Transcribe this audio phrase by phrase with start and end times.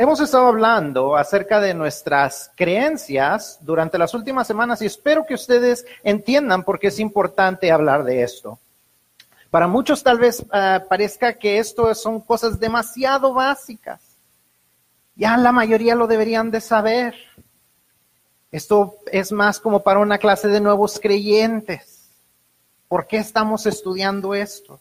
[0.00, 5.84] Hemos estado hablando acerca de nuestras creencias durante las últimas semanas y espero que ustedes
[6.02, 8.58] entiendan por qué es importante hablar de esto.
[9.50, 14.00] Para muchos tal vez uh, parezca que esto son cosas demasiado básicas.
[15.16, 17.14] Ya la mayoría lo deberían de saber.
[18.50, 22.08] Esto es más como para una clase de nuevos creyentes.
[22.88, 24.80] ¿Por qué estamos estudiando esto?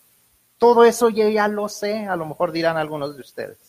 [0.57, 3.68] Todo eso yo ya lo sé, a lo mejor dirán algunos de ustedes.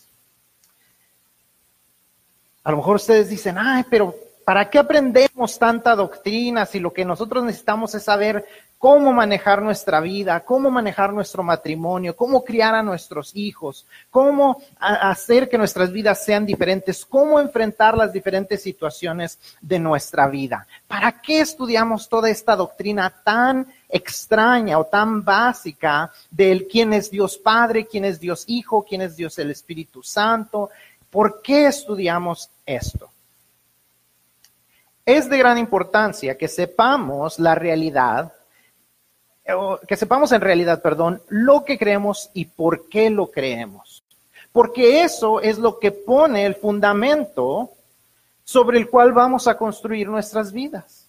[2.63, 4.15] A lo mejor ustedes dicen, ay, pero
[4.45, 8.45] ¿para qué aprendemos tanta doctrina si lo que nosotros necesitamos es saber
[8.81, 15.47] cómo manejar nuestra vida, cómo manejar nuestro matrimonio, cómo criar a nuestros hijos, cómo hacer
[15.47, 20.65] que nuestras vidas sean diferentes, cómo enfrentar las diferentes situaciones de nuestra vida?
[20.87, 27.37] ¿Para qué estudiamos toda esta doctrina tan extraña o tan básica del quién es Dios
[27.37, 30.71] Padre, quién es Dios Hijo, quién es Dios el Espíritu Santo,
[31.11, 33.09] ¿Por qué estudiamos esto?
[35.05, 38.33] Es de gran importancia que sepamos la realidad,
[39.87, 44.03] que sepamos en realidad, perdón, lo que creemos y por qué lo creemos.
[44.53, 47.71] Porque eso es lo que pone el fundamento
[48.43, 51.07] sobre el cual vamos a construir nuestras vidas.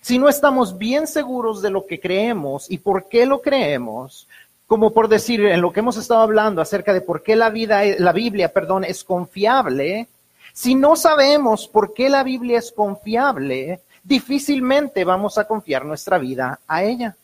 [0.00, 4.28] Si no estamos bien seguros de lo que creemos y por qué lo creemos,
[4.66, 7.82] como por decir, en lo que hemos estado hablando acerca de por qué la vida,
[7.98, 10.08] la Biblia, perdón, es confiable,
[10.52, 16.60] si no sabemos por qué la Biblia es confiable, difícilmente vamos a confiar nuestra vida
[16.66, 17.14] a ella.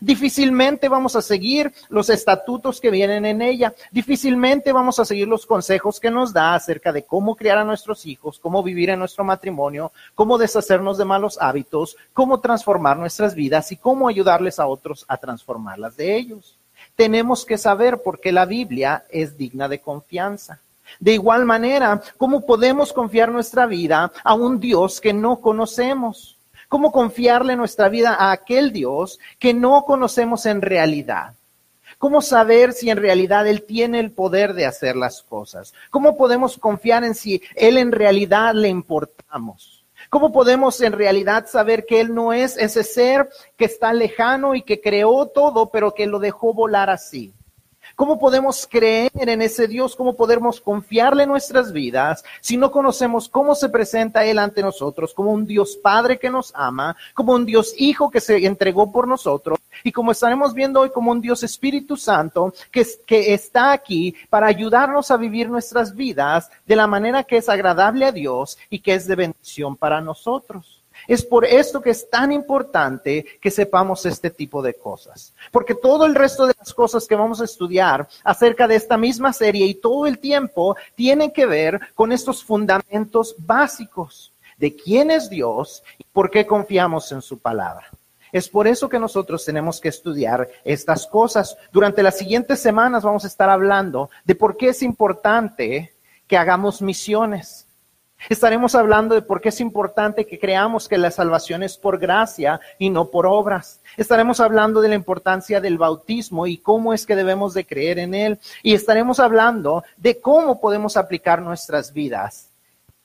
[0.00, 3.74] Difícilmente vamos a seguir los estatutos que vienen en ella.
[3.90, 8.04] Difícilmente vamos a seguir los consejos que nos da acerca de cómo criar a nuestros
[8.04, 13.72] hijos, cómo vivir en nuestro matrimonio, cómo deshacernos de malos hábitos, cómo transformar nuestras vidas
[13.72, 16.58] y cómo ayudarles a otros a transformarlas de ellos
[16.96, 20.60] tenemos que saber por qué la Biblia es digna de confianza.
[21.00, 26.38] De igual manera, ¿cómo podemos confiar nuestra vida a un Dios que no conocemos?
[26.68, 31.34] ¿Cómo confiarle nuestra vida a aquel Dios que no conocemos en realidad?
[31.98, 35.72] ¿Cómo saber si en realidad Él tiene el poder de hacer las cosas?
[35.90, 39.81] ¿Cómo podemos confiar en si Él en realidad le importamos?
[40.12, 44.60] ¿Cómo podemos en realidad saber que Él no es ese ser que está lejano y
[44.60, 47.32] que creó todo, pero que lo dejó volar así?
[47.96, 49.96] ¿Cómo podemos creer en ese Dios?
[49.96, 55.32] ¿Cómo podemos confiarle nuestras vidas si no conocemos cómo se presenta Él ante nosotros como
[55.32, 59.58] un Dios Padre que nos ama, como un Dios Hijo que se entregó por nosotros
[59.84, 64.46] y como estaremos viendo hoy como un Dios Espíritu Santo que, que está aquí para
[64.46, 68.94] ayudarnos a vivir nuestras vidas de la manera que es agradable a Dios y que
[68.94, 70.81] es de bendición para nosotros?
[71.06, 75.34] Es por esto que es tan importante que sepamos este tipo de cosas.
[75.50, 79.32] Porque todo el resto de las cosas que vamos a estudiar acerca de esta misma
[79.32, 85.28] serie y todo el tiempo tienen que ver con estos fundamentos básicos de quién es
[85.28, 87.88] Dios y por qué confiamos en su palabra.
[88.30, 91.56] Es por eso que nosotros tenemos que estudiar estas cosas.
[91.70, 95.92] Durante las siguientes semanas vamos a estar hablando de por qué es importante
[96.26, 97.66] que hagamos misiones
[98.28, 102.60] Estaremos hablando de por qué es importante que creamos que la salvación es por gracia
[102.78, 103.80] y no por obras.
[103.96, 108.14] Estaremos hablando de la importancia del bautismo y cómo es que debemos de creer en
[108.14, 108.38] él.
[108.62, 112.50] Y estaremos hablando de cómo podemos aplicar nuestras vidas,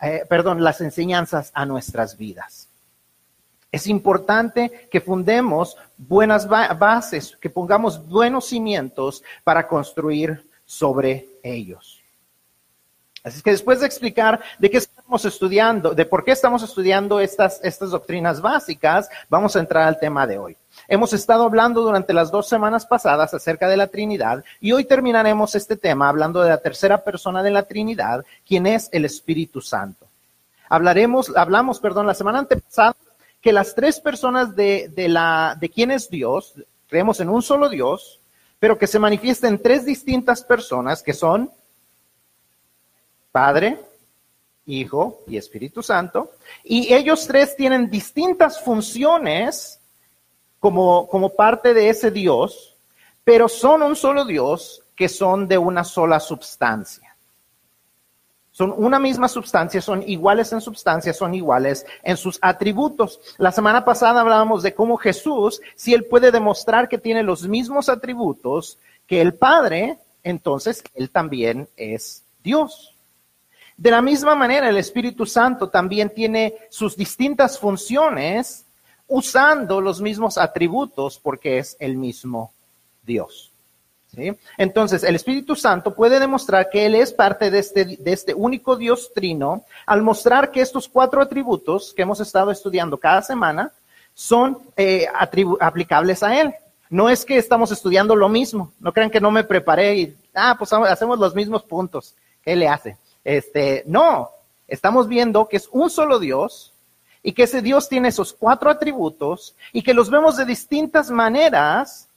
[0.02, 2.70] eh, perdón, las enseñanzas a nuestras vidas.
[3.72, 11.97] Es importante que fundemos buenas bases, que pongamos buenos cimientos para construir sobre ellos.
[13.24, 17.60] Así que después de explicar de qué estamos estudiando, de por qué estamos estudiando estas,
[17.64, 20.56] estas doctrinas básicas, vamos a entrar al tema de hoy.
[20.88, 25.56] Hemos estado hablando durante las dos semanas pasadas acerca de la Trinidad y hoy terminaremos
[25.56, 30.06] este tema hablando de la tercera persona de la Trinidad, quien es el Espíritu Santo.
[30.70, 32.96] Hablaremos, hablamos, perdón, la semana antepasada
[33.42, 36.54] que las tres personas de, de, la, de quién es Dios,
[36.88, 38.20] creemos en un solo Dios,
[38.60, 41.52] pero que se manifiesta en tres distintas personas que son
[43.38, 43.78] Padre,
[44.66, 46.32] Hijo y Espíritu Santo.
[46.64, 49.80] Y ellos tres tienen distintas funciones
[50.60, 52.76] como, parte de ese Dios,
[53.24, 57.16] pero son un solo Dios que son de una sola substancia.
[58.50, 63.20] Son una misma substancia, son iguales en substancia, son iguales en sus atributos.
[63.38, 67.88] La semana pasada hablábamos de cómo Jesús, si él puede demostrar que tiene los mismos
[67.88, 72.97] atributos que el Padre, entonces él también es Dios.
[73.78, 78.66] De la misma manera, el Espíritu Santo también tiene sus distintas funciones
[79.08, 82.52] usando los mismos atributos porque es el mismo
[83.04, 83.52] Dios.
[84.58, 88.76] Entonces, el Espíritu Santo puede demostrar que Él es parte de este, de este único
[88.76, 93.72] Dios trino al mostrar que estos cuatro atributos que hemos estado estudiando cada semana
[94.16, 95.06] son eh,
[95.60, 96.56] aplicables a Él.
[96.90, 100.56] No es que estamos estudiando lo mismo, no crean que no me preparé y, ah,
[100.58, 102.16] pues hacemos los mismos puntos.
[102.42, 102.98] ¿Qué le hace?
[103.28, 104.30] Este, no,
[104.70, 106.72] estamos viendo que es un solo Dios
[107.22, 112.08] y que ese Dios tiene esos cuatro atributos y que los vemos de distintas maneras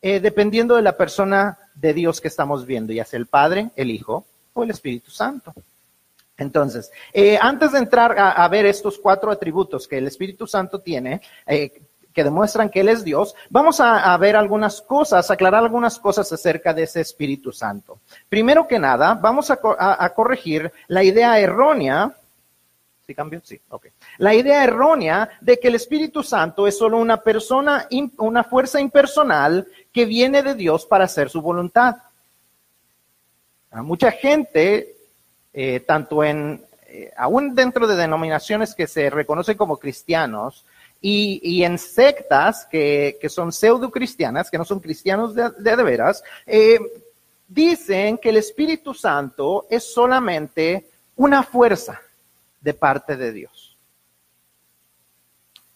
[0.00, 3.90] eh, dependiendo de la persona de Dios que estamos viendo, ya sea el Padre, el
[3.90, 4.24] Hijo
[4.54, 5.52] o el Espíritu Santo.
[6.38, 11.20] Entonces, eh, antes de entrar a, ver estos cuatro atributos que el Espíritu Santo tiene,
[11.46, 11.82] eh,
[12.14, 16.72] que demuestran que Él es Dios, vamos a, ver algunas cosas, aclarar algunas cosas acerca
[16.72, 17.98] de ese Espíritu Santo.
[18.28, 19.56] Primero que nada, vamos a,
[20.14, 22.12] corregir la idea errónea.
[23.04, 23.42] ¿Sí cambio?
[23.44, 23.86] Sí, ok.
[24.18, 27.86] La idea errónea de que el Espíritu Santo es solo una persona,
[28.18, 31.96] una fuerza impersonal que viene de Dios para hacer su voluntad.
[33.72, 34.96] mucha gente,
[35.52, 40.64] eh, tanto en, eh, aún dentro de denominaciones que se reconocen como cristianos,
[41.06, 46.80] y, en sectas que, son pseudo cristianas, que no son cristianos de, de, veras, eh,
[47.46, 50.86] dicen que el Espíritu Santo es solamente
[51.16, 52.00] una fuerza
[52.58, 53.76] de parte de Dios.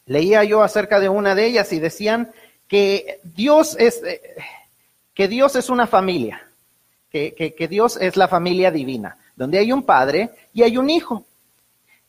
[0.06, 2.32] Leía yo acerca de una de ellas y decían
[2.66, 4.22] que Dios es, eh,
[5.12, 6.42] que Dios es una familia,
[7.10, 11.26] que, que Dios es la familia divina, donde hay un padre y hay un hijo.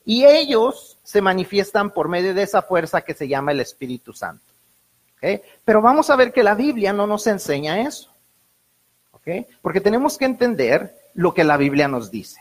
[0.05, 4.43] Y ellos se manifiestan por medio de esa fuerza que se llama el Espíritu Santo.
[5.65, 8.09] Pero vamos a ver que la Biblia no nos enseña eso.
[9.61, 12.39] Porque tenemos que entender lo que la Biblia nos dice.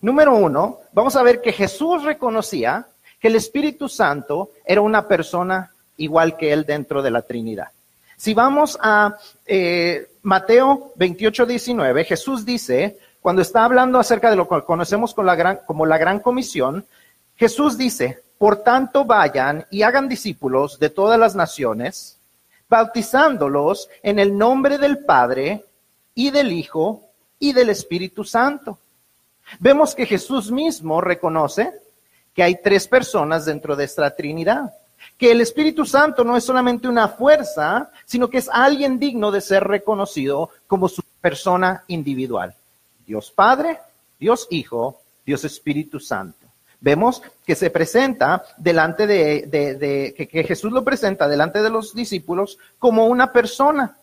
[0.00, 2.86] Número uno, vamos a ver que Jesús reconocía
[3.20, 7.68] que el Espíritu Santo era una persona igual que él dentro de la Trinidad.
[8.16, 14.48] Si vamos a eh, Mateo 28, 19, Jesús dice, cuando está hablando acerca de lo
[14.48, 16.84] que conocemos como la gran, la gran comisión,
[17.36, 22.18] Jesús dice, por tanto vayan y hagan discípulos de todas las naciones,
[22.68, 25.64] bautizándolos en el nombre del Padre
[26.16, 27.02] y del Hijo
[27.38, 28.78] y del Espíritu Santo.
[29.60, 31.72] Vemos que Jesús mismo reconoce
[32.34, 34.72] que hay tres personas dentro de esta Trinidad,
[35.16, 39.40] que el Espíritu Santo no es solamente una fuerza, sino que es alguien digno de
[39.40, 42.56] ser reconocido como su persona individual.
[43.06, 43.78] Dios Padre,
[44.18, 46.46] Dios Hijo, Dios Espíritu Santo.
[46.80, 53.06] Vemos que se presenta delante de, que, Jesús lo presenta delante de los discípulos como
[53.06, 53.96] una persona.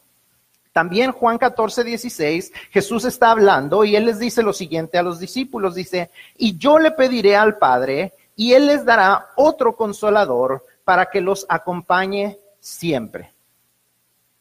[0.71, 5.19] También Juan 14, 16, Jesús está hablando y él les dice lo siguiente a los
[5.19, 11.07] discípulos, dice, y yo le pediré al Padre y él les dará otro consolador para
[11.07, 13.33] que los acompañe siempre.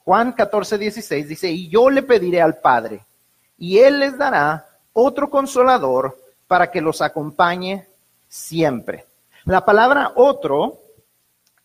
[0.04, 3.04] Juan 14, 16 dice, y yo le pediré al Padre
[3.58, 6.16] y Él les dará otro consolador
[6.46, 7.87] para que los acompañe
[8.28, 9.06] siempre.
[9.44, 10.81] La palabra otro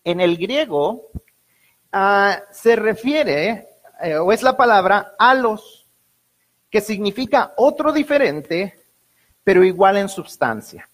[0.03, 1.09] en el griego
[1.91, 3.67] ah, se refiere,
[4.01, 5.85] eh, o es la palabra alos,
[6.69, 8.79] que significa otro diferente,
[9.43, 10.89] pero igual en sustancia.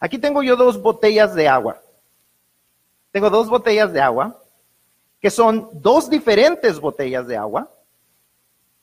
[0.00, 1.80] Aquí tengo yo dos botellas de agua.
[3.12, 4.42] Tengo dos botellas de agua,
[5.20, 7.70] que son dos diferentes botellas de agua,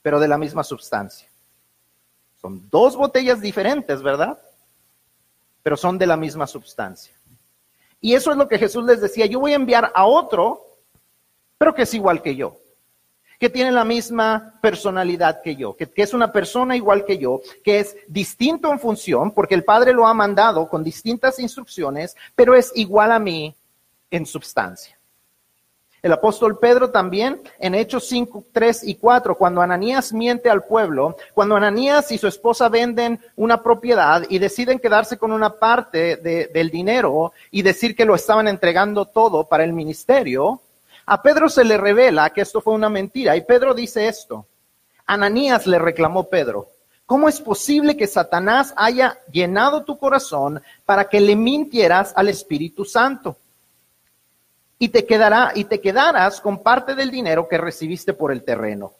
[0.01, 1.27] pero de la misma sustancia.
[2.41, 4.39] Son dos botellas diferentes, ¿verdad?
[5.61, 7.13] Pero son de la misma sustancia.
[8.01, 10.65] Y eso es lo que Jesús les decía, yo voy a enviar a otro,
[11.57, 12.57] pero que es igual que yo,
[13.39, 17.79] que tiene la misma personalidad que yo, que, es una persona igual que yo, que
[17.79, 22.71] es distinto en función, porque el Padre lo ha mandado con distintas instrucciones, pero es
[22.75, 23.55] igual a mí
[24.11, 24.98] en sustancia.
[26.01, 31.17] El apóstol Pedro también en Hechos 5, 3 y 4, cuando Ananías miente al pueblo,
[31.33, 36.69] cuando Ananías y su esposa venden una propiedad y deciden quedarse con una parte del
[36.69, 40.61] dinero y decir que lo estaban entregando todo para el ministerio,
[41.05, 44.45] a Pedro se le revela que esto fue una mentira y Pedro dice esto.
[45.05, 46.67] Ananías le reclamó Pedro,
[47.05, 52.85] ¿cómo es posible que Satanás haya llenado tu corazón para que le mintieras al Espíritu
[52.85, 53.35] Santo?
[54.79, 58.93] Y te quedará y te quedarás con parte del dinero que recibiste por el terreno.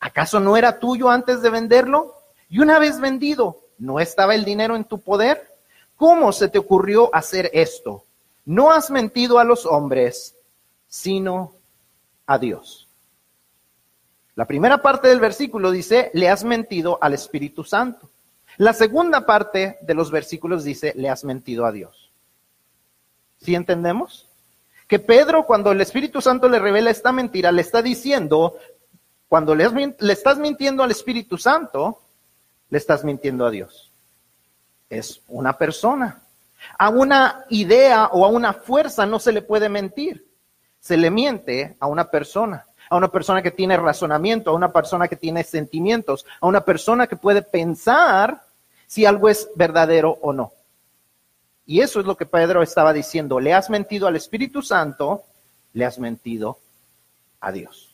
[0.00, 2.16] ¿Acaso no era tuyo antes de venderlo?
[2.48, 5.56] Y una vez vendido, ¿no estaba el dinero en tu poder?
[5.96, 8.04] ¿Cómo se te ocurrió hacer esto?
[8.44, 10.34] No has mentido a los hombres,
[10.88, 11.52] sino
[12.26, 12.88] a Dios.
[14.34, 18.10] La primera parte del versículo dice, le has mentido al Espíritu Santo.
[18.56, 22.10] La segunda parte de los versículos dice, le has mentido a Dios.
[23.38, 24.29] ¿Sí entendemos?
[24.90, 28.58] Que Pedro, cuando el Espíritu Santo le revela esta mentira, le está diciendo,
[29.28, 32.00] Cuando le, estás mintiendo al Espíritu Santo,
[32.68, 33.92] le estás mintiendo a Dios.
[34.88, 36.22] Es una persona.
[36.76, 40.26] A una idea o a una fuerza no se le puede mentir.
[40.80, 45.06] Se le miente a una persona, a una persona que tiene razonamiento, a una persona
[45.06, 48.42] que tiene sentimientos, a una persona que puede pensar
[48.88, 50.52] si algo es verdadero o no.
[51.66, 53.38] Y eso es lo que Pedro estaba diciendo.
[53.38, 55.22] Le has mentido al Espíritu Santo,
[55.72, 56.58] le has mentido
[57.40, 57.90] a Dios.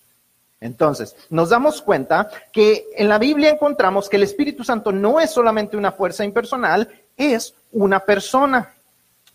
[0.61, 5.31] Entonces, nos damos cuenta que en la Biblia encontramos que el Espíritu Santo no es
[5.31, 8.73] solamente una fuerza impersonal, es una persona.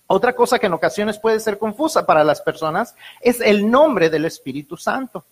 [0.08, 4.26] Otra cosa que en ocasiones puede ser confusa para las personas es el nombre del
[4.26, 5.24] Espíritu Santo.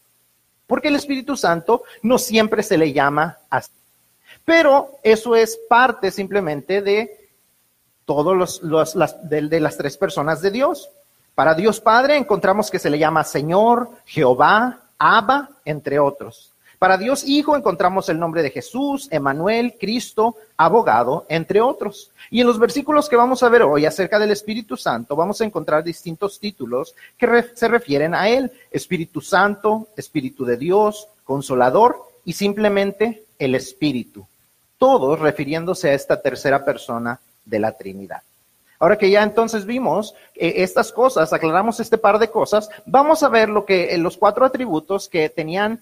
[0.68, 3.72] Porque el Espíritu Santo no siempre se le llama así.
[4.46, 7.19] Pero eso es parte simplemente de
[8.10, 10.90] todos los, de, las tres personas de Dios.
[11.36, 16.52] Para Dios Padre encontramos que se le llama Señor, Jehová, Abba, entre otros.
[16.80, 22.10] Para Dios Hijo encontramos el nombre de Jesús, Emanuel, Cristo, abogado, entre otros.
[22.32, 25.46] Y en los versículos que vamos a ver hoy acerca del Espíritu Santo, vamos a
[25.46, 28.52] encontrar distintos títulos que se refieren a Él.
[28.72, 34.26] Espíritu Santo, Espíritu de Dios, Consolador y simplemente el Espíritu.
[34.80, 38.22] Todos refiriéndose a esta tercera persona de la Trinidad.
[38.80, 43.30] Ahora que ya entonces vimos eh, estas cosas, aclaramos este par de cosas, vamos a
[43.30, 45.82] ver lo que eh, los cuatro atributos que tenían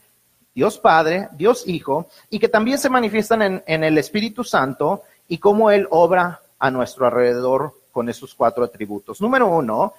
[0.56, 5.70] Dios Padre, Dios Hijo, y que también se manifiestan en, el Espíritu Santo y cómo
[5.70, 9.22] Él obra a nuestro alrededor con esos cuatro atributos.
[9.22, 9.94] Número uno,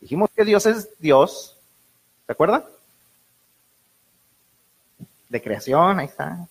[0.00, 1.56] dijimos que Dios es Dios,
[2.24, 2.64] ¿se acuerda?
[5.28, 6.46] De creación, ahí está.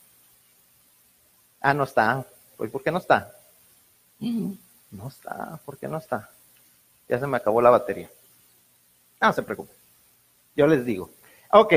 [1.61, 2.25] Ah, no está.
[2.57, 3.38] ¿Por qué no está?
[4.19, 6.29] No está, ¿por qué no está?
[7.07, 8.09] Ya se me acabó la batería.
[9.21, 9.71] No se preocupe.
[10.55, 11.09] Yo les digo.
[11.51, 11.73] Ok,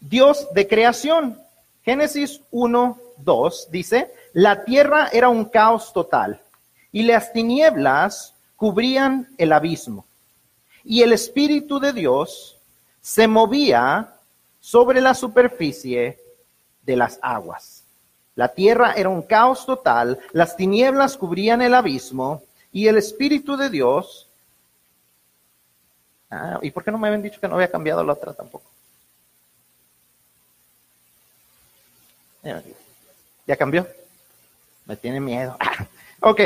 [0.00, 1.40] Dios de creación.
[1.84, 6.40] Génesis 1, 2 dice, la tierra era un caos total
[6.90, 10.04] y las tinieblas cubrían el abismo.
[10.82, 12.56] Y el Espíritu de Dios
[13.00, 14.14] se movía
[14.60, 16.18] sobre la superficie
[16.82, 17.85] de las aguas.
[18.36, 23.70] La tierra era un caos total, las tinieblas cubrían el abismo y el Espíritu de
[23.70, 24.28] Dios...
[26.30, 28.68] Ah, ¿Y por qué no me habían dicho que no había cambiado la otra tampoco?
[33.46, 33.86] ¿Ya cambió?
[34.84, 35.56] Me tiene miedo.
[36.20, 36.40] ok.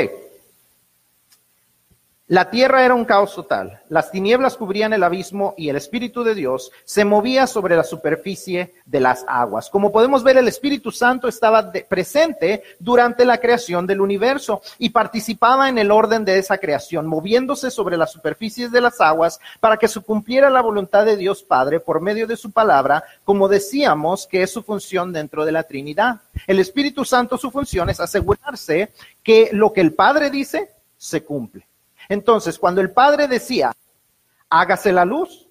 [2.31, 6.33] La tierra era un caos total, las tinieblas cubrían el abismo y el Espíritu de
[6.33, 9.69] Dios se movía sobre la superficie de las aguas.
[9.69, 15.67] Como podemos ver, el Espíritu Santo estaba presente durante la creación del universo y participaba
[15.67, 19.89] en el orden de esa creación, moviéndose sobre las superficies de las aguas para que
[19.89, 24.41] se cumpliera la voluntad de Dios Padre por medio de su palabra, como decíamos que
[24.41, 26.21] es su función dentro de la Trinidad.
[26.47, 31.67] El Espíritu Santo, su función es asegurarse que lo que el Padre dice se cumple.
[32.09, 33.75] Entonces, cuando el Padre decía,
[34.49, 35.47] hágase la luz,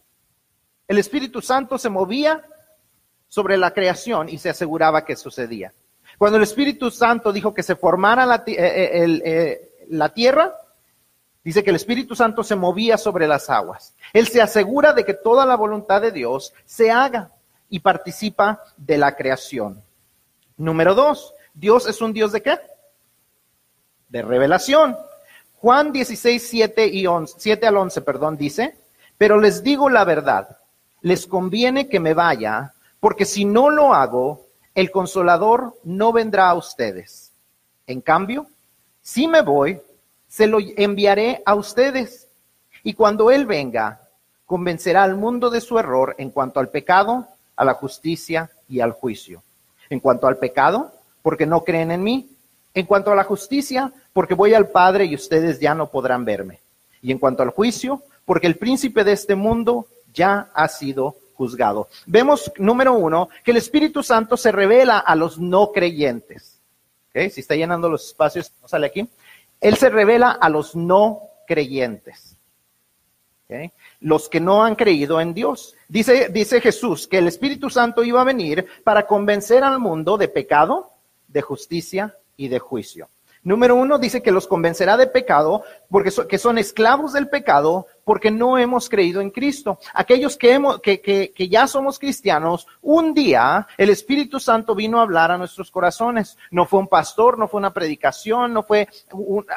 [0.88, 2.44] el Espíritu Santo se movía
[3.28, 5.72] sobre la creación y se aseguraba que sucedía.
[6.18, 10.54] Cuando el Espíritu Santo dijo que se formara la, eh, eh, eh, la tierra,
[11.42, 13.94] dice que el Espíritu Santo se movía sobre las aguas.
[14.12, 17.30] Él se asegura de que toda la voluntad de Dios se haga
[17.68, 19.82] y participa de la creación.
[20.56, 22.58] Número dos, Dios es un Dios de qué?
[24.08, 24.96] De revelación.
[25.60, 28.74] Juan 16, 7, y 11, 7 al 11, perdón, dice,
[29.18, 30.56] pero les digo la verdad,
[31.02, 36.54] les conviene que me vaya, porque si no lo hago, el consolador no vendrá a
[36.54, 37.32] ustedes.
[37.86, 38.46] En cambio,
[39.02, 39.80] si me voy,
[40.28, 42.28] se lo enviaré a ustedes.
[42.82, 44.00] Y cuando Él venga,
[44.46, 48.92] convencerá al mundo de su error en cuanto al pecado, a la justicia y al
[48.92, 49.42] juicio.
[49.90, 52.30] En cuanto al pecado, porque no creen en mí.
[52.72, 56.60] En cuanto a la justicia, porque voy al Padre y ustedes ya no podrán verme.
[57.02, 61.88] Y en cuanto al juicio, porque el príncipe de este mundo ya ha sido juzgado.
[62.06, 66.58] Vemos, número uno, que el Espíritu Santo se revela a los no creyentes.
[67.12, 69.08] Si está llenando los espacios, no sale aquí.
[69.60, 72.36] Él se revela a los no creyentes.
[73.98, 75.74] Los que no han creído en Dios.
[75.88, 80.28] Dice, dice Jesús que el Espíritu Santo iba a venir para convencer al mundo de
[80.28, 80.92] pecado,
[81.26, 83.10] de justicia y de juicio.
[83.42, 88.30] Número uno dice que los convencerá de pecado, porque que son esclavos del pecado, porque
[88.30, 89.78] no hemos creído en Cristo.
[89.94, 94.98] Aquellos que, hemos, que, que, que, ya somos cristianos, un día el Espíritu Santo vino
[94.98, 96.36] a hablar a nuestros corazones.
[96.50, 98.88] No fue un pastor, no fue una predicación, no fue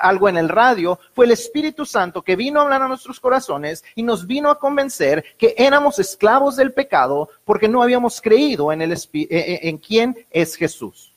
[0.01, 3.83] algo en el radio, fue el Espíritu Santo que vino a hablar a nuestros corazones
[3.95, 8.81] y nos vino a convencer que éramos esclavos del pecado porque no habíamos creído en,
[8.81, 11.12] el, en quién es Jesús.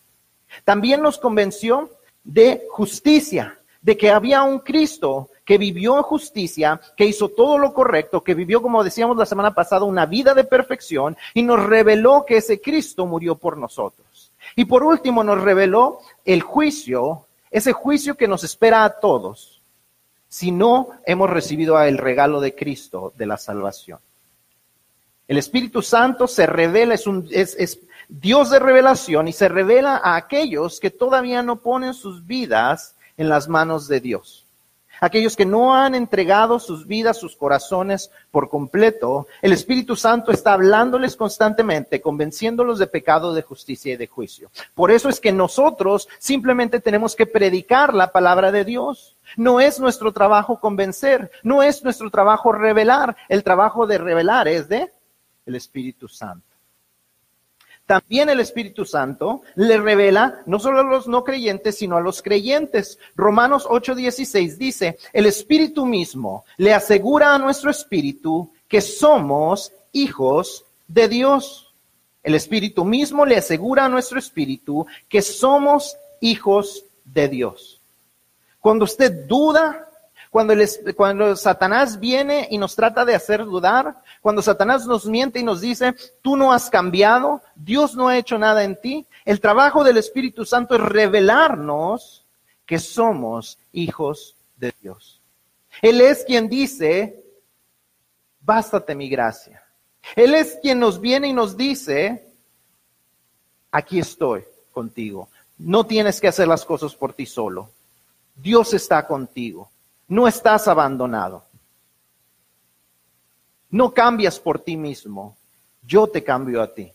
[0.65, 1.91] También nos convenció
[2.25, 7.73] de justicia, de que había un Cristo que vivió en justicia, que hizo todo lo
[7.73, 12.25] correcto, que vivió, como decíamos la semana pasada, una vida de perfección y nos reveló
[12.27, 14.33] que ese Cristo murió por nosotros.
[14.57, 19.63] Y por último nos reveló el juicio, ese juicio que nos espera a todos
[20.29, 24.01] si no hemos recibido el regalo de Cristo de la salvación.
[25.29, 30.17] El Espíritu Santo se revela, es, un, es, Dios de revelación y se revela a
[30.17, 34.47] aquellos que todavía no ponen sus vidas en las manos de Dios.
[35.01, 40.55] Aquellos que no han entregado sus vidas, sus corazones por completo, el Espíritu Santo está
[40.55, 44.51] hablándoles constantemente, convenciéndolos de pecado, de justicia y de juicio.
[44.75, 49.17] Por eso es que nosotros simplemente tenemos que predicar la palabra de Dios.
[49.37, 53.17] No es nuestro trabajo convencer, no es nuestro trabajo revelar.
[53.29, 54.91] El trabajo de revelar es de
[55.45, 56.56] el Espíritu Santo.
[57.87, 62.21] También el Espíritu Santo le revela no solo a los no creyentes, sino a los
[62.21, 62.99] creyentes.
[63.15, 71.09] Romanos 8:16 dice, el Espíritu mismo le asegura a nuestro espíritu que somos hijos de
[71.09, 71.73] Dios.
[72.25, 77.81] El Espíritu mismo le asegura a nuestro espíritu que somos hijos de Dios.
[78.59, 79.89] Cuando usted duda
[80.31, 85.61] cuando, Satanás viene y nos trata de hacer dudar, cuando Satanás nos miente y nos
[85.61, 89.97] dice, tú no has cambiado, Dios no ha hecho nada en ti, el trabajo del
[89.97, 92.25] Espíritu Santo es revelarnos
[92.65, 95.21] que somos hijos de Dios.
[95.83, 97.25] Él es quien dice,
[98.41, 99.63] bástate mi gracia.
[100.15, 102.27] Él es quien nos viene y nos dice,
[103.71, 105.29] aquí estoy contigo.
[105.59, 107.71] No tienes que hacer las cosas por ti solo.
[108.35, 109.71] Dios está contigo.
[110.09, 111.45] No estás abandonado.
[113.71, 115.37] No cambias por ti mismo.
[115.83, 116.93] Yo te cambio a ti.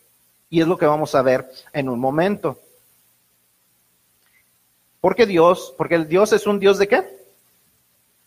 [0.50, 2.60] Y es lo que vamos a ver en un momento.
[5.00, 7.04] Porque Dios, porque el Dios es un Dios de qué?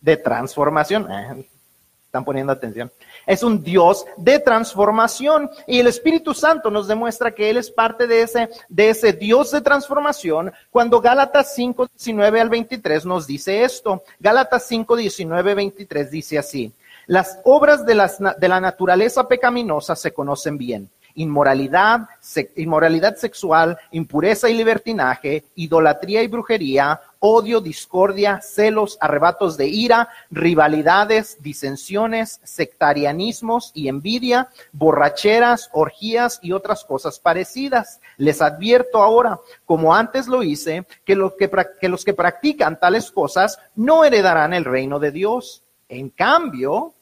[0.01, 1.11] De transformación.
[1.11, 1.49] Eh,
[2.15, 2.89] están poniendo atención.
[3.25, 8.07] Es un Dios de transformación y el Espíritu Santo nos demuestra que Él es parte
[8.07, 13.65] de ese, de ese Dios de transformación cuando Gálatas 5, 19 al 23 nos dice
[13.65, 14.03] esto.
[14.17, 16.71] Gálatas 5, 19, 23 dice así.
[17.07, 22.07] Las obras de, las, de la naturaleza pecaminosa se conocen bien inmoralidad,
[22.55, 31.37] inmoralidad sexual, impureza y libertinaje, idolatría y brujería, odio, discordia, celos, arrebatos de ira, rivalidades,
[31.41, 37.99] disensiones, sectarianismos y envidia, borracheras, orgías y otras cosas parecidas.
[38.17, 44.53] Les advierto ahora, como antes lo hice, que los que, practican tales cosas no heredarán
[44.53, 45.63] el reino de Dios.
[45.89, 46.93] En cambio,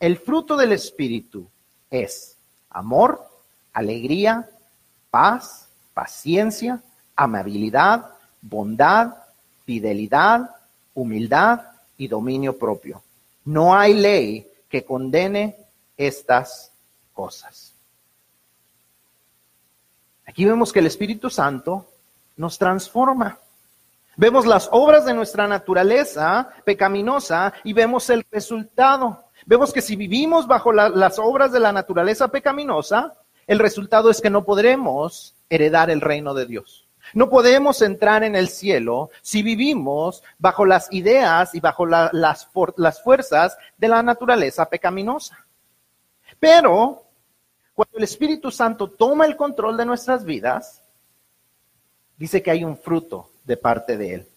[0.00, 1.48] el fruto del Espíritu
[1.90, 2.38] es
[2.70, 3.26] amor,
[3.76, 4.48] alegría,
[5.10, 6.80] paz, paciencia,
[7.14, 8.06] amabilidad,
[8.40, 9.12] bondad,
[9.66, 10.50] fidelidad,
[10.94, 11.60] humildad
[11.98, 13.02] y dominio propio.
[13.44, 15.56] No hay ley que condene
[15.94, 16.72] estas
[17.12, 17.74] cosas.
[20.26, 21.86] Aquí vemos que el Espíritu Santo
[22.38, 23.38] nos transforma.
[24.16, 29.22] Vemos las obras de nuestra naturaleza pecaminosa y vemos el resultado.
[29.44, 33.12] Vemos que si vivimos bajo las obras de la naturaleza pecaminosa,
[33.46, 36.86] el resultado es que no podremos heredar el reino de Dios.
[37.14, 42.48] No podemos entrar en el cielo si vivimos bajo las ideas y bajo las,
[43.02, 45.46] fuerzas de la naturaleza pecaminosa.
[46.40, 47.04] Pero
[47.74, 50.82] cuando el Espíritu Santo toma el control de nuestras vidas,
[52.16, 54.28] dice que hay un fruto de parte de Él.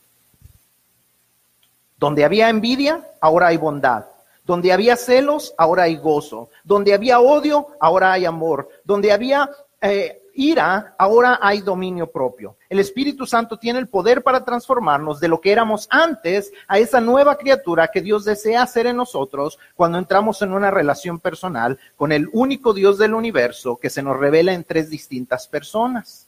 [1.97, 4.05] Donde había envidia, ahora hay bondad.
[4.49, 6.49] Donde había celos, ahora hay gozo.
[6.63, 8.67] Donde había odio, ahora hay amor.
[8.83, 9.47] Donde había
[9.79, 12.55] eh, ira, ahora hay dominio propio.
[12.67, 16.99] El Espíritu Santo tiene el poder para transformarnos de lo que éramos antes a esa
[16.99, 22.11] nueva criatura que Dios desea hacer en nosotros cuando entramos en una relación personal con
[22.11, 26.25] el único Dios del universo que se nos revela en tres distintas personas.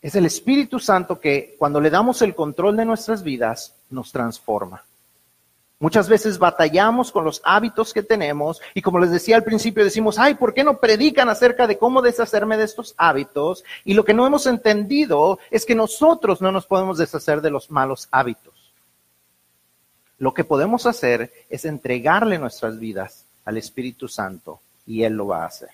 [0.00, 4.82] Es el Espíritu Santo que cuando le damos el control de nuestras vidas nos transforma.
[5.82, 10.16] Muchas veces batallamos con los hábitos que tenemos y como les decía al principio decimos,
[10.16, 13.64] ay, ¿por qué no predican acerca de cómo deshacerme de estos hábitos?
[13.84, 17.68] Y lo que no hemos entendido es que nosotros no nos podemos deshacer de los
[17.72, 18.54] malos hábitos.
[20.18, 25.42] Lo que podemos hacer es entregarle nuestras vidas al Espíritu Santo y Él lo va
[25.42, 25.70] a hacer.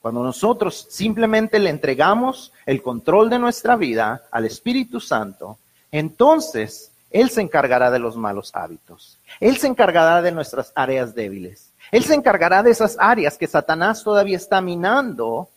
[0.00, 5.58] Cuando nosotros simplemente le entregamos el control de nuestra vida al Espíritu Santo,
[5.92, 9.18] entonces Él se encargará de los malos hábitos.
[9.40, 11.72] Él se encargará de nuestras áreas débiles.
[11.92, 15.48] Él se encargará de esas áreas que Satanás todavía está minando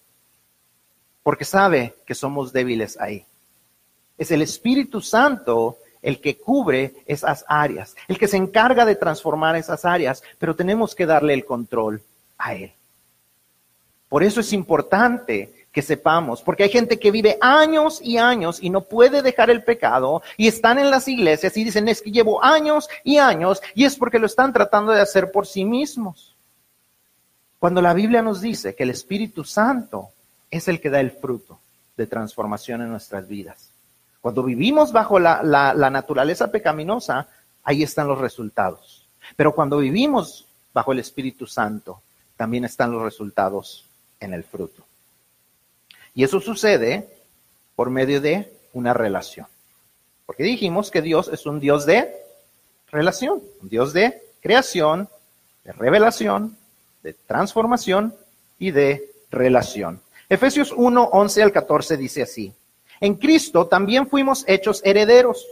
[1.23, 3.25] porque sabe que somos débiles ahí.
[4.17, 9.55] Es el Espíritu Santo el que cubre esas áreas, el que se encarga de transformar
[9.55, 12.01] esas áreas, pero tenemos que darle el control
[12.37, 12.71] a Él.
[14.07, 18.69] Por eso es importante que sepamos, porque hay gente que vive años y años y
[18.69, 22.43] no puede dejar el pecado y están en las iglesias y dicen es que llevo
[22.43, 26.35] años y años y es porque lo están tratando de hacer por sí mismos.
[27.59, 30.09] Cuando la Biblia nos dice que el Espíritu Santo
[30.49, 31.59] es el que da el fruto
[31.97, 33.69] de transformación en nuestras vidas.
[34.21, 37.27] Cuando vivimos bajo la, naturaleza pecaminosa,
[37.63, 39.05] ahí están los resultados.
[39.35, 42.01] Pero cuando vivimos bajo el Espíritu Santo,
[42.35, 43.85] también están los resultados
[44.19, 44.88] en el fruto.
[46.19, 47.07] Y eso sucede
[47.77, 49.47] por medio de una relación.
[50.25, 52.13] Porque dijimos que Dios es un Dios de
[52.91, 55.07] relación, un Dios de creación,
[55.63, 56.57] de revelación,
[57.03, 58.13] de transformación
[58.59, 60.01] y de relación.
[60.27, 62.51] Efesios 1, 11 al 14 dice así.
[62.99, 65.47] En Cristo también fuimos hechos herederos,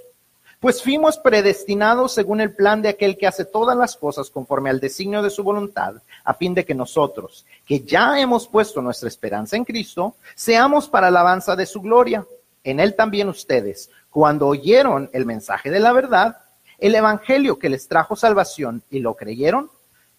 [0.59, 4.79] pues fuimos predestinados según el plan de aquel que hace todas las cosas conforme al
[4.79, 9.55] designio de su voluntad, a fin de que nosotros, que ya hemos puesto nuestra esperanza
[9.55, 12.25] en Cristo, seamos para alabanza de su gloria.
[12.63, 16.37] En él también ustedes, cuando oyeron el mensaje de la verdad,
[16.79, 19.69] el evangelio que les trajo salvación y lo creyeron,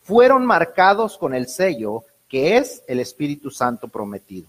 [0.03, 4.49] fueron marcados con el sello que es el Espíritu Santo prometido.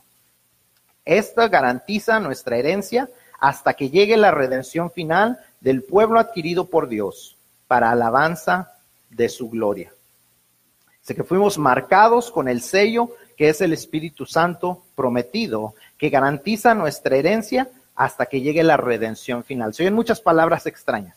[1.04, 7.38] Esta garantiza nuestra herencia hasta que llegue la redención final del pueblo adquirido por Dios
[7.68, 8.74] para alabanza
[9.10, 9.92] de su gloria.
[11.02, 16.76] Sé que fuimos marcados con el sello que es el Espíritu Santo prometido, que garantiza
[16.76, 19.74] nuestra herencia hasta que llegue la redención final.
[19.74, 21.16] Se oyen muchas palabras extrañas.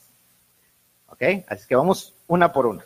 [1.08, 1.20] ¿Ok?
[1.48, 2.84] Así que vamos una por una.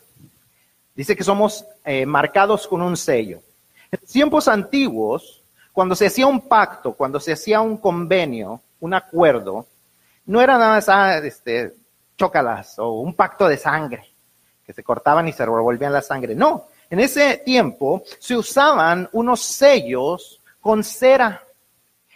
[0.95, 3.43] Dice que somos eh, marcados con un sello.
[3.91, 9.67] En tiempos antiguos, cuando se hacía un pacto, cuando se hacía un convenio, un acuerdo,
[10.27, 11.73] no era nada más, ah, este,
[12.17, 14.13] chócalas o un pacto de sangre,
[14.65, 16.35] que se cortaban y se revolvían la sangre.
[16.35, 21.43] No, en ese tiempo se usaban unos sellos con cera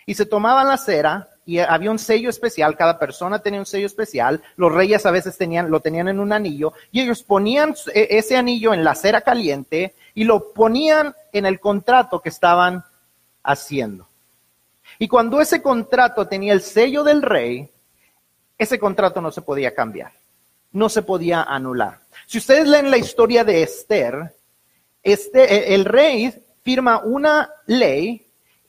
[0.06, 3.88] y se tomaban la cera y había un sello especial, cada persona tenía un sello
[3.88, 8.08] especial, los reyes a veces tenían, lo tenían en un anillo y ellos ponían e,
[8.12, 12.84] ese anillo en la cera caliente y lo ponían en el contrato que estaban
[13.44, 14.08] haciendo.
[15.00, 17.72] Y cuando ese contrato tenía el sello del rey,
[18.62, 20.12] ese contrato no se podía cambiar,
[20.72, 22.02] no se podía anular.
[22.28, 24.36] Si ustedes leen la historia de Esther,
[25.02, 28.24] este, el rey firma una ley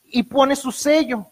[0.05, 1.27] y pone su sello.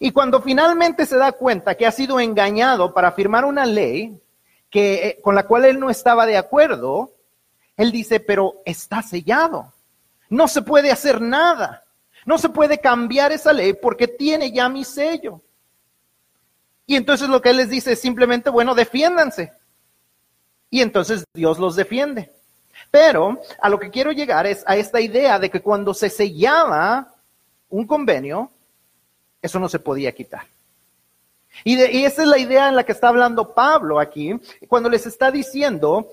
[0.00, 4.20] Y cuando finalmente se da cuenta que ha sido engañado para firmar una ley
[4.70, 7.12] que, eh, con la cual él no estaba de acuerdo,
[7.76, 9.72] él dice, pero está sellado.
[10.28, 11.84] No se puede hacer nada.
[12.26, 15.42] No se puede cambiar esa ley porque tiene ya mi sello.
[16.88, 19.52] Y entonces lo que él les dice es simplemente, bueno, defiéndanse.
[20.70, 22.32] Y entonces Dios los defiende.
[22.90, 27.14] Pero a lo que quiero llegar es a esta idea de que cuando se sellaba
[27.68, 28.50] un convenio,
[29.42, 30.46] eso no se podía quitar.
[31.62, 35.04] Y, y, esa es la idea en la que está hablando Pablo aquí, cuando les
[35.06, 36.08] está diciendo,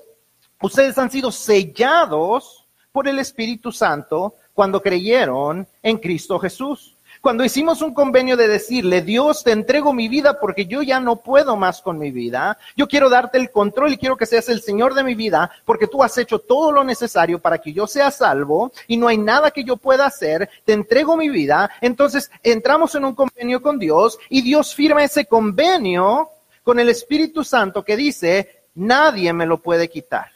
[0.61, 6.97] ustedes han sido sellados por el Espíritu Santo cuando creyeron en Cristo Jesús.
[7.21, 11.17] Cuando hicimos un convenio de decirle, Dios, te entrego mi vida porque yo ya no
[11.17, 14.61] puedo más con mi vida, yo quiero darte el control y quiero que seas el
[14.61, 18.11] Señor de mi vida porque tú has hecho todo lo necesario para que yo sea
[18.11, 22.95] salvo y no hay nada que yo pueda hacer, te entrego mi vida, entonces entramos
[22.95, 26.29] en un convenio con Dios y Dios firma ese convenio
[26.63, 30.31] con el Espíritu Santo que dice, nadie me lo puede quitar.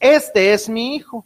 [0.00, 1.24] Este es mi hijo.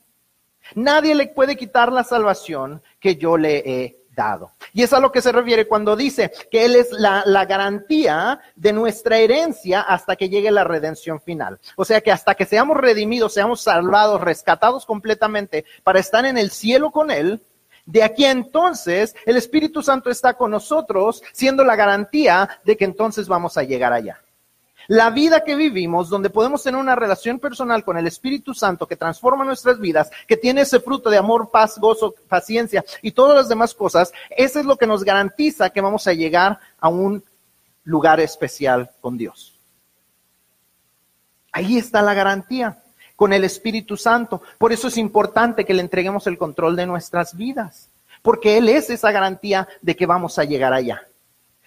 [0.75, 4.53] Nadie le puede quitar la salvación que yo le he dado.
[4.72, 8.40] Y es a lo que se refiere cuando dice que Él es la, la, garantía
[8.55, 11.59] de nuestra herencia hasta que llegue la redención final.
[11.77, 16.51] O sea que hasta que seamos redimidos, seamos salvados, rescatados completamente para estar en el
[16.51, 17.40] cielo con Él,
[17.85, 23.27] de aquí entonces el Espíritu Santo está con nosotros, siendo la garantía de que entonces
[23.27, 24.22] vamos a llegar allá.
[24.92, 28.94] La vida que vivimos, donde podemos tener una relación personal con el Espíritu Santo que
[28.94, 33.48] transforma nuestras vidas, que tiene ese fruto de amor, paz, gozo, paciencia y todas las
[33.48, 37.24] demás cosas, eso es lo que nos garantiza que vamos a llegar a un
[37.85, 39.59] lugar especial con Dios.
[41.52, 42.83] Ahí está la garantía
[43.16, 44.42] con el Espíritu Santo.
[44.59, 47.88] Por eso es importante que le entreguemos el control de nuestras vidas,
[48.20, 51.00] porque Él es esa garantía de que vamos a llegar allá.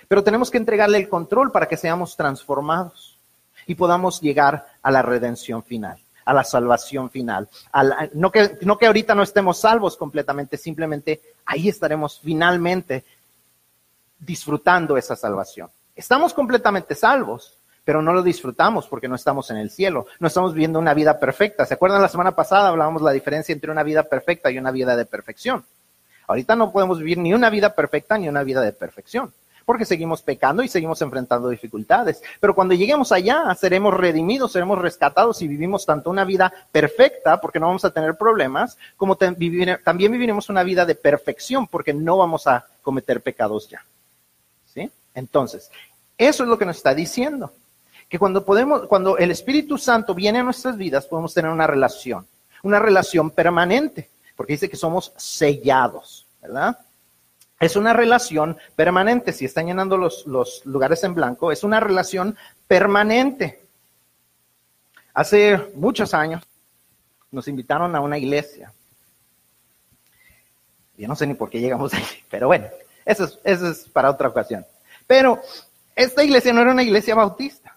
[0.08, 3.15] Pero tenemos que entregarle el control para que seamos transformados
[3.68, 7.50] y podamos llegar a la redención final, a la salvación final.
[8.14, 13.04] no, que, no que ahorita no estemos salvos completamente, simplemente ahí estaremos finalmente
[14.20, 15.70] disfrutando esa salvación.
[15.96, 20.54] Estamos completamente salvos, pero no lo disfrutamos porque no estamos en el cielo, no estamos
[20.54, 21.66] viviendo una vida perfecta.
[21.66, 24.96] ¿Se acuerdan la semana pasada hablábamos la diferencia entre una vida perfecta y una vida
[24.96, 25.64] de perfección?
[26.28, 29.32] Ahorita no podemos vivir ni una vida perfecta ni una vida de perfección
[29.66, 32.22] porque seguimos pecando y seguimos enfrentando dificultades.
[32.40, 37.60] Pero cuando lleguemos allá, seremos redimidos, seremos rescatados y vivimos tanto una vida perfecta, porque
[37.60, 42.48] no vamos a tener problemas, como también viviremos una vida de perfección, porque no vamos
[42.48, 43.84] a cometer pecados ya.
[44.72, 44.90] ¿Sí?
[45.16, 45.72] Entonces,
[46.18, 47.52] eso es lo que nos está diciendo.
[48.08, 52.28] Que cuando podemos, cuando el Espíritu Santo viene a nuestras vidas, podemos tener una relación,
[52.62, 56.78] una relación permanente, porque dice que somos sellados, ¿verdad?
[57.60, 59.32] Es una relación permanente.
[59.32, 60.26] Si están llenando los,
[60.66, 62.38] lugares en blanco, es una relación
[62.68, 63.62] permanente.
[65.14, 66.44] Hace muchos años
[67.32, 68.72] nos invitaron a una iglesia.
[70.98, 72.68] Yo no sé ni por qué llegamos ahí, pero bueno,
[73.06, 74.66] eso es, para otra ocasión.
[75.08, 75.42] Pero
[75.96, 77.74] esta iglesia no era una iglesia bautista.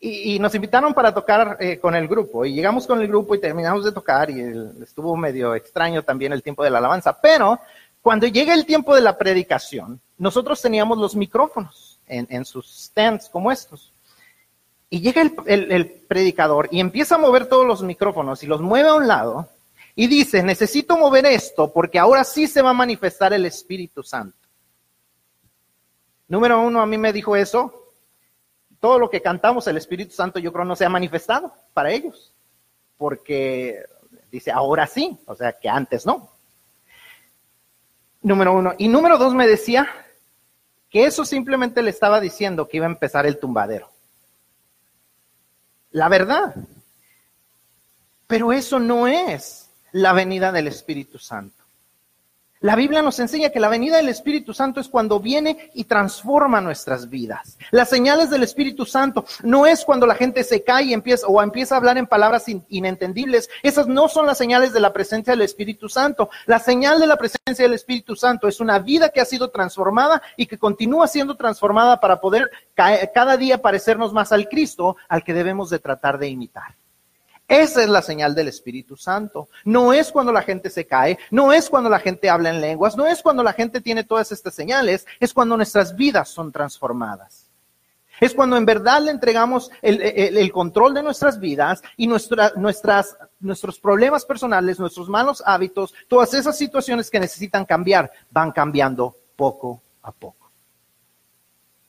[0.00, 2.44] Y, nos invitaron para tocar eh, con el grupo.
[2.44, 4.40] Y llegamos con el grupo y terminamos de tocar y
[4.80, 7.20] estuvo medio extraño también el tiempo de la alabanza.
[7.20, 7.58] Pero
[8.08, 13.52] cuando llega el tiempo de la predicación, nosotros teníamos los micrófonos en, sus stands como
[13.52, 13.92] estos.
[14.88, 18.94] Y llega el, predicador y empieza a mover todos los micrófonos y los mueve a
[18.94, 19.50] un lado
[19.94, 24.38] y dice, necesito mover esto porque ahora sí se va a manifestar el Espíritu Santo.
[26.28, 27.92] Número uno, a mí me dijo eso.
[28.80, 32.32] Todo lo que cantamos, el Espíritu Santo, yo creo no se ha manifestado para ellos.
[32.96, 33.82] Porque
[34.32, 36.37] dice, ahora sí, o sea que antes no.
[38.22, 38.74] Número uno.
[38.78, 39.88] Y número dos me decía
[40.90, 43.90] que eso simplemente le estaba diciendo que iba a empezar el tumbadero.
[45.90, 46.54] La verdad.
[48.26, 51.57] Pero eso no es la venida del Espíritu Santo.
[52.60, 56.60] La Biblia nos enseña que la venida del Espíritu Santo es cuando viene y transforma
[56.60, 57.56] nuestras vidas.
[57.70, 61.40] Las señales del Espíritu Santo no es cuando la gente se cae y empieza o
[61.40, 63.48] empieza a hablar en palabras inentendibles.
[63.62, 66.30] Esas no son las señales de la presencia del Espíritu Santo.
[66.46, 70.20] La señal de la presencia del Espíritu Santo es una vida que ha sido transformada
[70.36, 75.32] y que continúa siendo transformada para poder cada día parecernos más al Cristo al que
[75.32, 76.74] debemos de tratar de imitar.
[77.48, 79.48] Esa es la señal del Espíritu Santo.
[79.64, 82.94] No es cuando la gente se cae, no es cuando la gente habla en lenguas,
[82.94, 87.46] no es cuando la gente tiene todas estas señales, es cuando nuestras vidas son transformadas.
[88.20, 92.52] Es cuando en verdad le entregamos el, control de nuestras vidas y nuestras,
[93.40, 99.80] nuestros problemas personales, nuestros malos hábitos, todas esas situaciones que necesitan cambiar, van cambiando poco
[100.02, 100.50] a poco.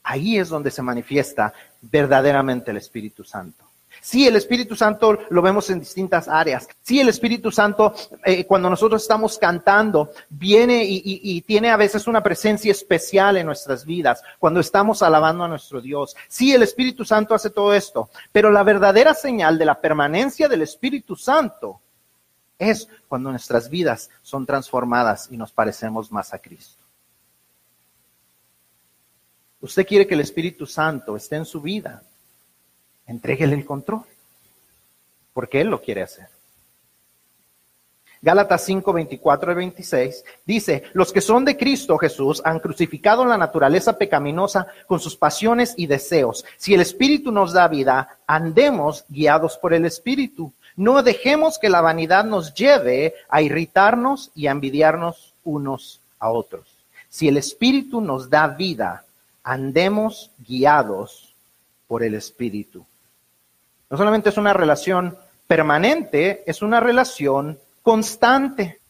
[0.04, 3.69] Ahí es donde se manifiesta verdaderamente el Espíritu Santo.
[4.00, 6.68] Sí, el Espíritu Santo lo vemos en distintas áreas.
[6.80, 12.22] Sí, el Espíritu Santo, eh, cuando nosotros estamos cantando, viene y, tiene a veces una
[12.22, 16.16] presencia especial en nuestras vidas, cuando estamos alabando a nuestro Dios.
[16.28, 20.62] Sí, el Espíritu Santo hace todo esto, pero la verdadera señal de la permanencia del
[20.62, 21.80] Espíritu Santo
[22.58, 26.84] es cuando nuestras vidas son transformadas y nos parecemos más a Cristo.
[29.60, 32.02] Usted quiere que el Espíritu Santo esté en su vida
[33.10, 34.04] Entréguele el control,
[35.32, 36.28] porque Él lo quiere hacer.
[38.22, 43.36] Gálatas 5, 24 y 26 dice, los que son de Cristo Jesús han crucificado la
[43.36, 46.44] naturaleza pecaminosa con sus pasiones y deseos.
[46.56, 50.52] Si el Espíritu nos da vida, andemos guiados por el Espíritu.
[50.76, 56.68] No dejemos que la vanidad nos lleve a irritarnos y a envidiarnos unos a otros.
[57.08, 59.04] Si el Espíritu nos da vida,
[59.42, 61.34] andemos guiados
[61.88, 62.86] por el Espíritu.
[63.90, 68.80] No solamente es una relación permanente, es una relación constante.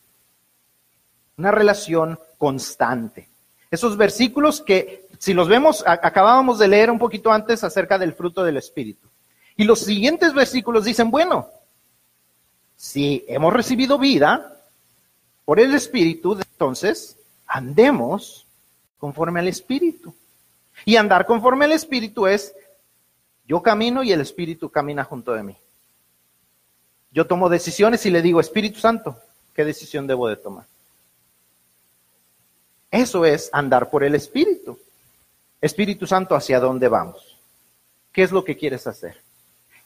[1.38, 3.28] Una relación constante.
[3.70, 8.44] Esos versículos que, si los vemos, acabábamos de leer un poquito antes acerca del fruto
[8.44, 9.08] del Espíritu.
[9.56, 11.48] Y los siguientes versículos dicen, bueno,
[12.76, 14.54] si hemos recibido vida
[15.44, 18.46] por el Espíritu, entonces andemos
[18.98, 20.14] conforme al Espíritu.
[20.84, 22.54] Y andar conforme al Espíritu es
[23.50, 25.56] Yo camino y el Espíritu camina junto de mí.
[27.10, 29.18] Yo tomo decisiones y le digo, Espíritu Santo,
[29.56, 30.66] ¿qué decisión debo de tomar?
[32.92, 34.78] Eso es andar por el Espíritu.
[35.60, 37.38] Espíritu Santo, ¿hacia dónde vamos?
[38.12, 39.20] ¿Qué es lo que quieres hacer?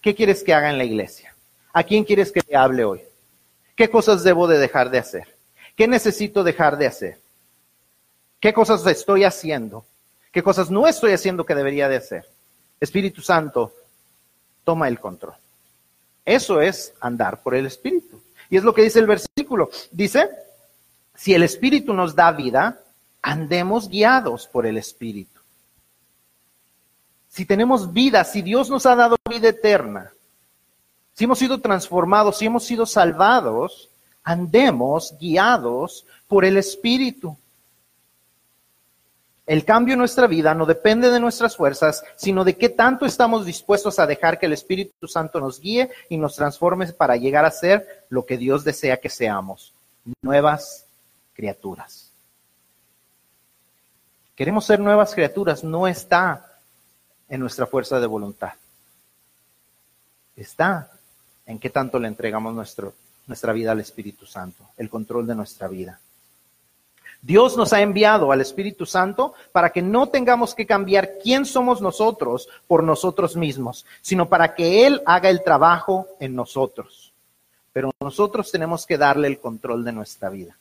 [0.03, 1.35] ¿Qué quieres que haga en la iglesia?
[1.72, 3.00] ¿A quién quieres que te hable hoy?
[3.74, 5.27] ¿Qué cosas debo de dejar de hacer?
[5.74, 7.18] ¿Qué necesito dejar de hacer?
[8.40, 9.87] ¿Qué cosas estoy haciendo?
[10.33, 12.34] ¿Qué cosas no estoy haciendo que debería de hacer?
[12.85, 13.75] Espíritu Santo,
[14.64, 15.35] toma el control.
[16.25, 18.20] Eso es andar por el Espíritu.
[18.49, 19.70] Y es lo que dice el versículo.
[19.90, 20.31] Dice,
[21.14, 22.81] si el Espíritu nos da vida,
[23.20, 25.40] andemos guiados por el Espíritu.
[27.29, 30.12] Si tenemos vida, si Dios nos ha dado vida eterna,
[31.14, 33.90] si hemos sido transformados, si hemos sido salvados,
[34.23, 37.37] andemos guiados por el Espíritu.
[39.46, 43.44] El cambio en nuestra vida no depende de nuestras fuerzas, sino de qué tanto estamos
[43.44, 47.50] dispuestos a dejar que el Espíritu Santo nos guíe y nos transforme para llegar a
[47.50, 49.74] ser lo que Dios desea que seamos,
[50.22, 50.87] nuevas
[51.35, 52.11] criaturas.
[54.35, 56.59] Queremos ser nuevas criaturas, no está
[57.28, 58.54] en nuestra fuerza de voluntad.
[60.37, 60.90] Está
[61.46, 62.94] en qué tanto le entregamos nuestro,
[63.26, 66.00] nuestra vida al Espíritu Santo, el control de nuestra vida.
[67.24, 71.80] Dios nos ha enviado al Espíritu Santo para que no tengamos que cambiar quién somos
[71.80, 77.14] nosotros por nosotros mismos, sino para que Él haga el trabajo en nosotros.
[77.72, 80.54] Pero nosotros tenemos que darle el control de nuestra vida.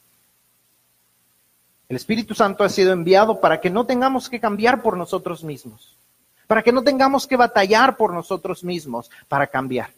[1.90, 5.98] El Espíritu Santo ha sido enviado para que no tengamos que cambiar por nosotros mismos,
[6.48, 9.90] para que no tengamos que batallar por nosotros mismos para cambiar,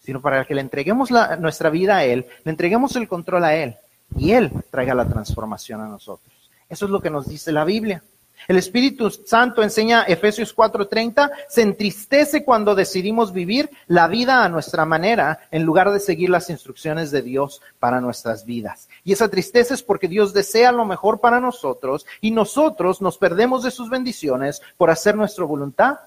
[0.00, 3.76] sino para que le entreguemos nuestra vida a Él, le entreguemos el control a Él
[4.16, 6.32] y Él traiga la transformación a nosotros.
[6.68, 8.02] Eso es lo que nos dice la Biblia.
[8.46, 14.84] El Espíritu Santo enseña Efesios 4:30, se entristece cuando decidimos vivir la vida a nuestra
[14.84, 18.88] manera en lugar de seguir las instrucciones de Dios para nuestras vidas.
[19.02, 23.62] Y esa tristeza es porque Dios desea lo mejor para nosotros y nosotros nos perdemos
[23.62, 25.98] de sus bendiciones por hacer nuestra voluntad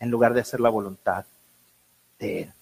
[0.00, 1.26] en lugar de hacer la voluntad
[2.18, 2.52] de Él.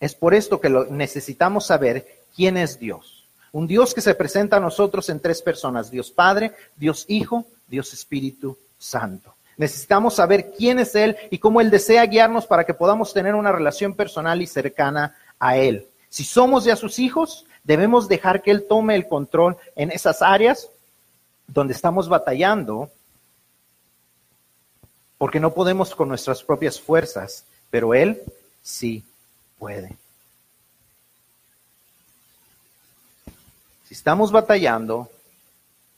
[0.00, 3.26] Es por esto que lo necesitamos saber quién es Dios.
[3.52, 7.92] Un Dios que se presenta a nosotros en tres personas, Dios Padre, Dios Hijo, Dios
[7.92, 9.34] Espíritu Santo.
[9.56, 13.52] Necesitamos saber quién es Él y cómo Él desea guiarnos para que podamos tener una
[13.52, 15.86] relación personal y cercana a Él.
[16.08, 20.68] Si somos ya sus hijos, debemos dejar que Él tome el control en esas áreas
[21.46, 22.90] donde estamos batallando,
[25.18, 28.20] porque no podemos con nuestras propias fuerzas, pero Él
[28.62, 29.04] sí
[29.58, 29.96] puede.
[33.92, 35.10] Si estamos batallando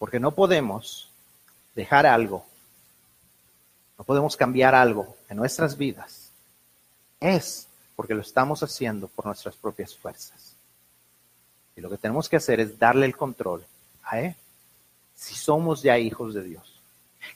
[0.00, 1.09] porque no podemos
[1.76, 2.44] dejar algo,
[3.96, 6.33] no podemos cambiar algo en nuestras vidas,
[7.20, 10.57] es porque lo estamos haciendo por nuestras propias fuerzas.
[11.76, 13.64] Y lo que tenemos que hacer es darle el control
[14.02, 14.35] a Él,
[15.14, 16.80] si somos ya hijos de Dios.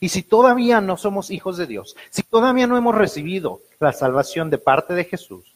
[0.01, 4.49] Y si todavía no somos hijos de Dios, si todavía no hemos recibido la salvación
[4.49, 5.55] de parte de Jesús,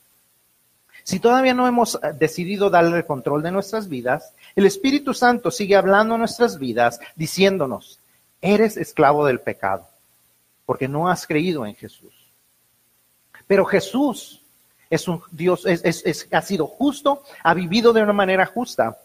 [1.03, 5.51] si todavía no hemos eh, decidido darle el control de nuestras vidas, el Espíritu Santo
[5.51, 7.99] sigue hablando nuestras vidas diciéndonos,
[8.41, 9.87] eres esclavo del pecado,
[10.65, 12.13] porque no has creído en Jesús.
[13.47, 14.41] Pero Jesús
[14.89, 15.65] es un Dios,
[16.31, 18.97] ha sido justo, ha vivido de una manera justa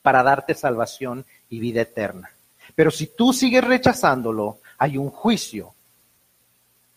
[0.00, 2.30] para darte salvación y vida eterna.
[2.74, 5.74] Pero si tú sigues rechazándolo, hay un juicio,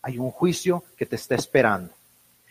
[0.01, 1.93] hay un juicio que te está esperando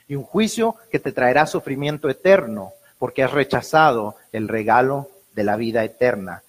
[0.06, 5.57] y un juicio que te traerá sufrimiento eterno porque has rechazado el regalo de la
[5.57, 6.42] vida eterna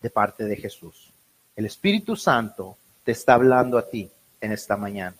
[0.00, 1.10] de parte de Jesús.
[1.56, 5.16] El Espíritu Santo te está hablando a ti en esta mañana.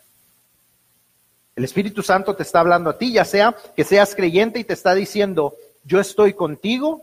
[1.56, 4.74] El Espíritu Santo te está hablando a ti, ya sea que seas creyente y te
[4.74, 7.02] está diciendo, yo estoy contigo.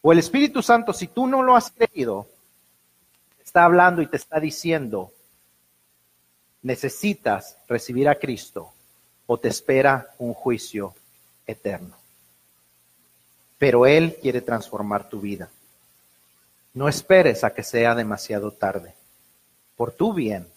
[0.00, 2.26] O el Espíritu Santo, si tú no lo has creído,
[3.44, 5.12] está hablando y te está diciendo,
[6.62, 8.72] necesitas recibir a Cristo
[9.26, 10.94] o te espera un juicio
[11.46, 12.01] eterno.
[13.62, 15.48] Pero Él quiere transformar tu vida.
[16.74, 18.92] No esperes a que sea demasiado tarde.
[19.76, 20.48] Por tu bien,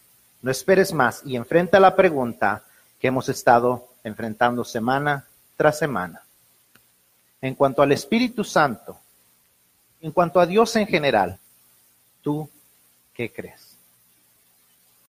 [0.41, 2.63] no esperes más y enfrenta la pregunta
[3.00, 6.24] que hemos estado enfrentando semana tras semana.
[7.41, 8.98] En cuanto al Espíritu Santo,
[10.02, 11.38] en cuanto a Dios en general,
[12.24, 12.50] ¿tú
[13.13, 13.64] qué crees?